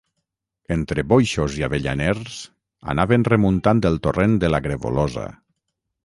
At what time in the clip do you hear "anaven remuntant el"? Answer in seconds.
2.93-3.99